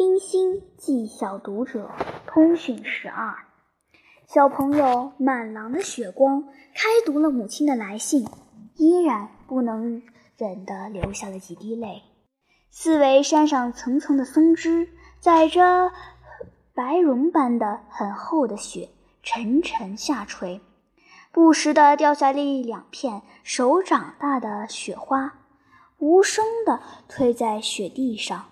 [0.00, 1.90] 冰心寄小读者
[2.26, 3.34] 通讯十二，
[4.26, 6.44] 小朋友满廊的雪光
[6.74, 8.26] 开读了母亲的来信，
[8.76, 10.02] 依然不能
[10.38, 12.02] 忍的流下了几滴泪。
[12.70, 15.92] 四围山上层层的松枝载着
[16.72, 18.88] 白绒般的很厚的雪，
[19.22, 20.62] 沉沉下垂，
[21.30, 25.34] 不时的掉下了一两片手掌大的雪花，
[25.98, 28.46] 无声的推在雪地上。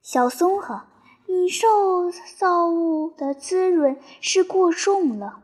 [0.00, 0.84] 小松和。
[1.32, 5.38] 你受造物的滋润是过重了，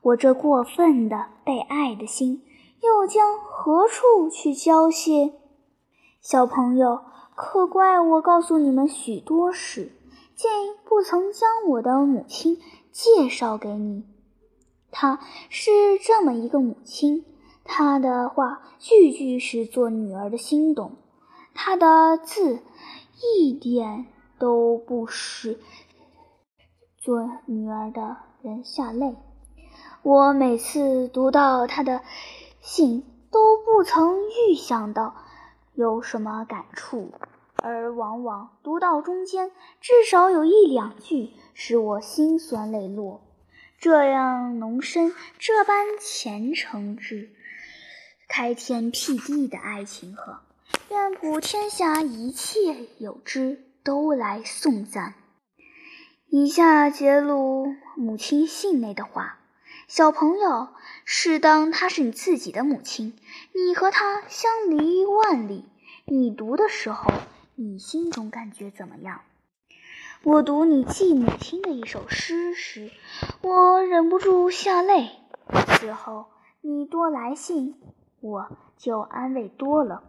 [0.00, 2.44] 我这过分的被爱的心
[2.80, 5.32] 又将何处去交泄？
[6.20, 7.00] 小朋友，
[7.34, 9.90] 可怪我告诉你们许多事，
[10.36, 10.48] 竟
[10.84, 12.60] 不曾将我的母亲
[12.92, 14.04] 介绍给你。
[14.92, 15.18] 她
[15.48, 17.24] 是这么一个母亲，
[17.64, 20.92] 她的话句句是做女儿的心动，
[21.52, 22.60] 她的字
[23.20, 24.06] 一点。
[24.42, 25.60] 都不使
[26.98, 29.14] 做女儿的人下泪。
[30.02, 32.00] 我每次读到他的
[32.60, 35.14] 信，都不曾预想到
[35.74, 37.12] 有什么感触，
[37.54, 43.20] 而往往读到中间，至少有一两句使我心酸泪落。
[43.78, 47.30] 这样浓深、这般虔诚之
[48.28, 50.40] 开天辟地的爱情河，
[50.90, 53.68] 愿普天下一切有之。
[53.84, 55.14] 都来送赞。
[56.28, 59.38] 以下揭露母亲信内的话：
[59.86, 60.68] 小朋友，
[61.04, 63.14] 试当她是你自己的母亲，
[63.52, 65.66] 你和她相离万里，
[66.06, 67.12] 你读的时候，
[67.54, 69.20] 你心中感觉怎么样？
[70.22, 72.90] 我读你继母亲的一首诗时，
[73.42, 75.10] 我忍不住下泪。
[75.66, 76.26] 此后
[76.60, 77.74] 你多来信，
[78.20, 80.04] 我就安慰多了。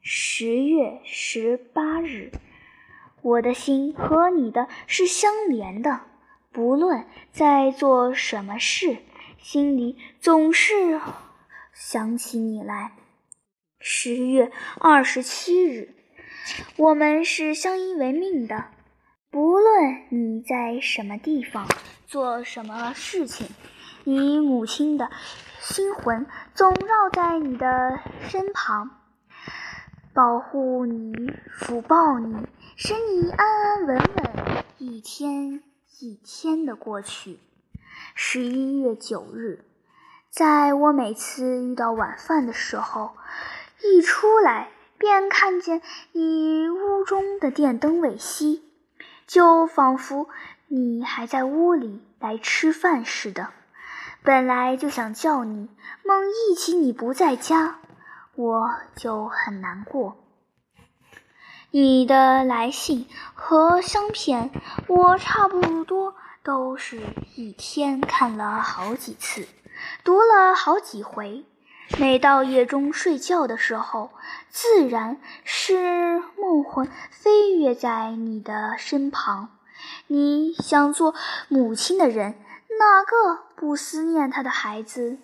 [0.00, 2.32] 十月十八日。
[3.24, 6.02] 我的心和你的是相连的，
[6.52, 8.98] 不论在做什么事，
[9.38, 11.00] 心里总是
[11.72, 12.92] 想起你来。
[13.80, 15.94] 十月二十七日，
[16.76, 18.66] 我们是相依为命的，
[19.30, 21.66] 不论你在什么地方
[22.06, 23.48] 做什么事情，
[24.04, 25.10] 你母亲的
[25.60, 27.98] 心魂总绕在你的
[28.28, 29.00] 身旁。
[30.12, 31.12] 保护你，
[31.58, 32.36] 抚抱你，
[32.76, 35.62] 使你安安稳稳，一天
[36.00, 37.38] 一天的过去。
[38.16, 39.64] 十一月九日，
[40.28, 43.12] 在我每次遇到晚饭的时候，
[43.80, 48.60] 一出来便看见你屋中的电灯未熄，
[49.28, 50.28] 就仿佛
[50.66, 53.50] 你还在屋里来吃饭似的。
[54.24, 55.68] 本来就想叫你，
[56.02, 57.78] 梦忆起你不在家。
[58.34, 60.23] 我就很难过。
[61.76, 64.52] 你的来信和相片，
[64.86, 66.14] 我差不多
[66.44, 67.00] 都是
[67.34, 69.48] 一天看了好几次，
[70.04, 71.44] 读了好几回。
[71.98, 74.10] 每到夜中睡觉的时候，
[74.50, 79.48] 自然是梦魂飞跃在你的身旁。
[80.06, 81.12] 你想做
[81.48, 82.36] 母亲的人，
[82.78, 85.18] 哪个不思念他的孩子？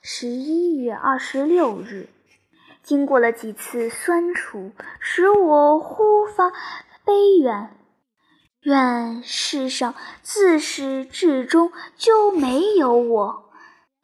[0.00, 2.08] 十一月二十六日。
[2.86, 4.70] 经过了几次酸楚，
[5.00, 6.52] 使我忽发
[7.04, 7.76] 悲怨。
[8.62, 13.50] 愿世上自始至终就没有我，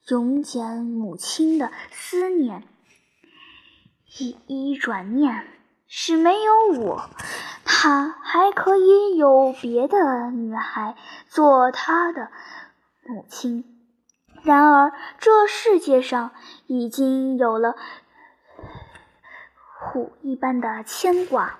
[0.08, 2.64] 永减母亲的思念。
[4.18, 5.46] 一一转念，
[5.86, 7.08] 是没有我，
[7.64, 10.96] 她还可以有别的女孩
[11.28, 12.32] 做她的
[13.06, 13.64] 母亲。
[14.42, 16.32] 然而这世界上
[16.66, 17.76] 已经有了。
[19.84, 21.58] 虎一般的牵挂，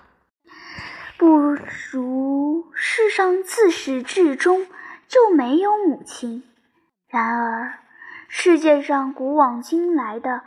[1.17, 1.27] 不
[1.91, 4.65] 如世上自始至终
[5.07, 6.43] 就没有母亲。
[7.07, 7.79] 然而，
[8.27, 10.43] 世界上古往今来的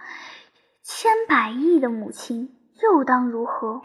[0.82, 3.82] 千百亿的母亲又当如何？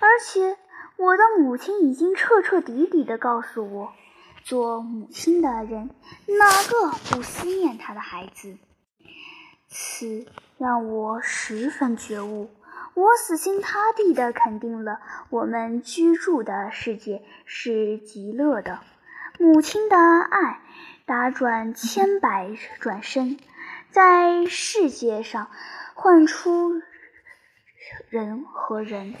[0.00, 0.58] 而且，
[0.96, 3.92] 我的母亲已经彻彻底底的告诉我，
[4.42, 5.90] 做母亲的人
[6.26, 8.58] 哪个不思念他的孩子？
[9.68, 10.26] 此
[10.58, 12.50] 让我十分觉悟。
[12.98, 14.98] 我死心塌地地肯定了，
[15.30, 18.80] 我们居住的世界是极乐的。
[19.38, 20.60] 母亲的爱
[21.06, 23.38] 打转千百转身，
[23.92, 25.48] 在世界上
[25.94, 26.72] 唤出
[28.08, 29.14] 人和人、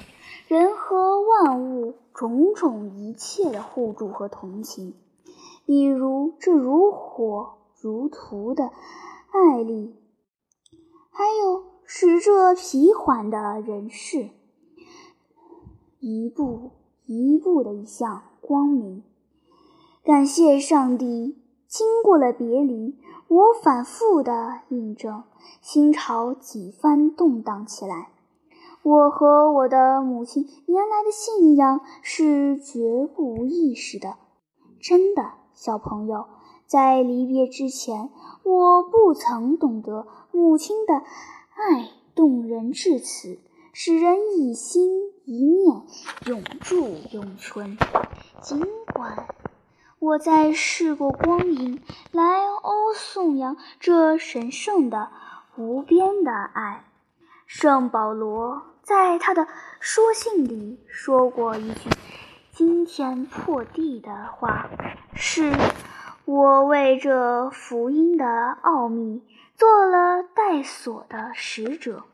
[0.48, 4.96] 人和万物种种一切的互助和同情。
[5.66, 8.72] 比如这如火如荼的
[9.30, 9.94] 爱力，
[11.12, 11.67] 还有。
[11.90, 14.28] 使这疲缓的人世，
[16.00, 16.72] 一步
[17.06, 19.02] 一步的向光明。
[20.04, 22.98] 感谢上帝，经过了别离，
[23.28, 25.24] 我反复的印证，
[25.62, 28.10] 心潮几番动荡起来。
[28.82, 34.18] 我和我的母亲原来的信仰是绝不无意识的，
[34.78, 35.22] 真的，
[35.54, 36.26] 小朋友，
[36.66, 38.10] 在离别之前，
[38.44, 41.02] 我不曾懂得母亲的
[41.58, 43.38] 爱动人至此。
[43.80, 45.82] 使人一心一念
[46.26, 47.78] 永驻永存。
[48.40, 48.60] 尽
[48.92, 49.28] 管
[50.00, 55.10] 我在试过光阴来欧颂扬这神圣的
[55.56, 56.86] 无边的爱，
[57.46, 59.46] 圣保罗在他的
[59.78, 61.90] 书信里说过一句
[62.50, 64.68] 惊天破地的话
[65.14, 65.52] ：“是
[66.24, 69.22] 我为这福音的奥秘
[69.58, 72.04] 做了带锁的使者。”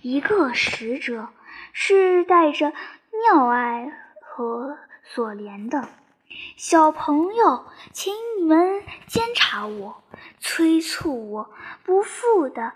[0.00, 1.28] 一个使者
[1.72, 2.72] 是带着
[3.24, 3.92] 尿爱
[4.22, 5.88] 和所连的
[6.56, 10.02] 小朋友，请你们监察我，
[10.38, 11.50] 催促我
[11.82, 12.72] 不负的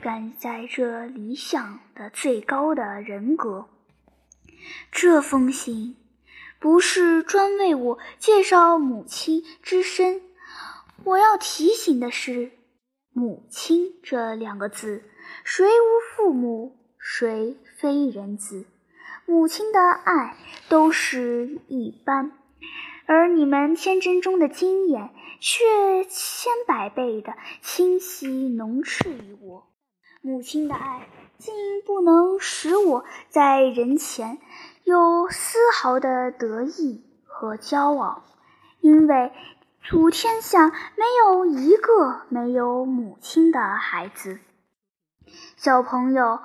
[0.00, 3.68] 赶在这理想的最高的人格。
[4.92, 5.96] 这封信
[6.60, 10.22] 不是专为我介绍母亲之身，
[11.04, 12.52] 我要提醒的是
[13.12, 15.02] “母亲”这两个字。
[15.44, 18.64] 谁无父母，谁非人子？
[19.24, 20.36] 母亲的爱
[20.68, 22.32] 都是一般，
[23.06, 25.10] 而你们天真中的经验
[25.40, 25.64] 却
[26.08, 29.68] 千百倍的清晰浓炽于我。
[30.20, 31.54] 母亲的爱竟
[31.86, 34.38] 不能使我在人前
[34.84, 38.24] 有丝毫的得意和骄傲，
[38.80, 39.32] 因为
[39.90, 44.38] 普天下没有一个没有母亲的孩子。
[45.56, 46.38] 小朋友，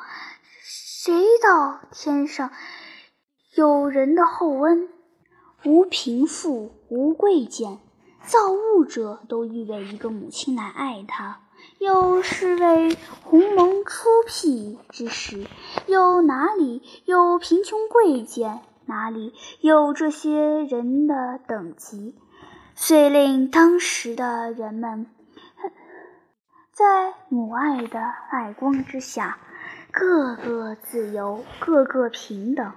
[0.64, 1.14] 谁
[1.44, 2.52] 道天上
[3.56, 4.90] 有人的厚恩？
[5.64, 7.80] 无贫富，无贵贱，
[8.26, 11.42] 造物者都预备一个母亲来爱他。
[11.80, 15.46] 又是为鸿蒙初辟之时，
[15.86, 18.62] 又哪里有贫穷贵贱？
[18.86, 22.16] 哪里有这些人的等级？
[22.80, 25.08] 遂令当时的人们。
[26.72, 29.40] 在母爱的爱光之下，
[29.92, 32.72] 个个自由，个个平等。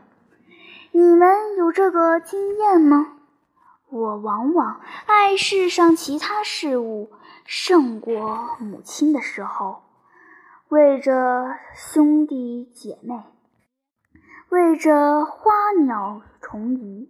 [0.92, 3.18] 你们有这个经验吗？
[3.90, 7.12] 我往往爱世上其他事物
[7.44, 9.82] 胜过母亲的时候，
[10.70, 13.22] 为着兄弟姐妹，
[14.48, 15.52] 为着花
[15.84, 17.06] 鸟虫鱼，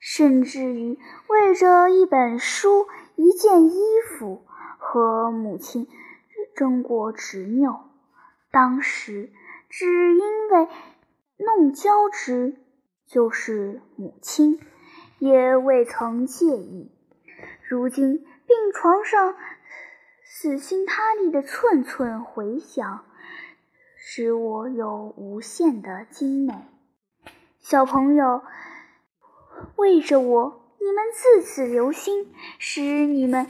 [0.00, 0.98] 甚至于
[1.28, 3.78] 为着一本书、一件衣
[4.18, 4.44] 服。
[4.82, 5.86] 和母亲
[6.56, 7.90] 争过执拗，
[8.50, 9.30] 当时
[9.68, 9.86] 只
[10.16, 10.68] 因为
[11.36, 12.56] 弄娇之，
[13.06, 14.58] 就是母亲，
[15.18, 16.90] 也未曾介意。
[17.68, 19.36] 如今病床上
[20.24, 23.04] 死心塌地的寸寸回响，
[23.96, 26.54] 使我有无限的精美。
[27.60, 28.42] 小朋友，
[29.80, 32.28] 为着我，你们自此留心，
[32.58, 33.48] 使你们。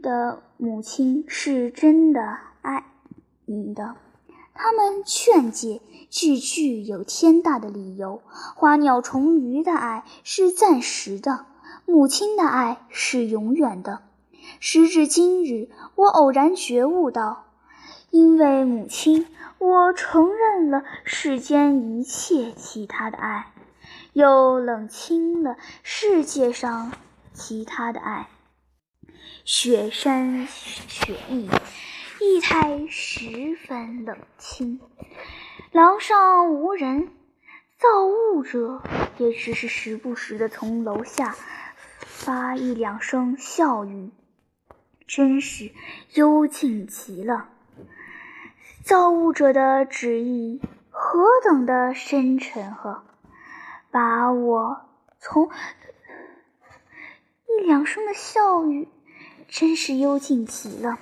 [0.00, 2.84] 的母亲是真的爱
[3.46, 3.96] 你的，
[4.54, 8.22] 他们劝诫句句有天大的理由。
[8.54, 11.46] 花鸟虫鱼的爱是暂时的，
[11.84, 14.02] 母亲的爱是永远的。
[14.60, 17.46] 时至今日，我偶然觉悟到，
[18.10, 19.26] 因为母亲，
[19.58, 23.52] 我承认了世间一切其他的爱，
[24.18, 26.90] 又冷清了世界上
[27.32, 28.28] 其他的爱。
[29.44, 31.48] 雪山雪意，
[32.20, 34.80] 意态十分冷清。
[35.70, 37.10] 廊上无人，
[37.78, 38.82] 造物者
[39.18, 41.36] 也只是时不时的从楼下
[42.00, 44.10] 发一两声笑语，
[45.06, 45.70] 真是
[46.14, 47.50] 幽静极了。
[48.82, 50.60] 造物者的旨意
[50.90, 53.04] 何等的深沉呵！
[53.90, 54.82] 把我
[55.18, 55.50] 从
[57.46, 58.88] 一两声的笑语。
[59.50, 60.98] 真是幽静极了，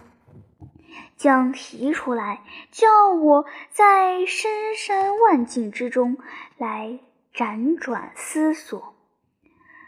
[1.17, 6.17] 将提出来，叫我在深山万境之中
[6.57, 7.01] 来
[7.35, 8.95] 辗转思索。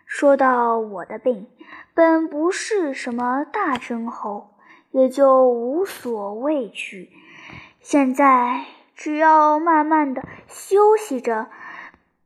[0.06, 1.46] 说到我的病，
[1.94, 4.56] 本不是什么大症候，
[4.90, 7.12] 也就无所畏惧。
[7.78, 8.64] 现在
[8.96, 11.48] 只要慢慢的休息着，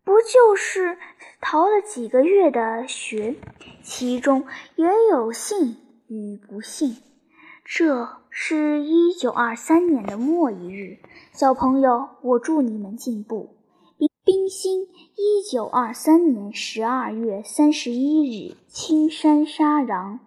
[0.05, 0.99] 不就是
[1.41, 3.37] 逃了几个月的学，
[3.83, 4.45] 其中
[4.77, 5.77] 也有幸。
[6.09, 6.97] 与不幸，
[7.65, 10.99] 这是一九二三年的末一日。
[11.33, 13.57] 小朋友，我祝你们进步，
[13.97, 20.19] 冰冰心一九二三年十二月三十一日，青山沙瓤。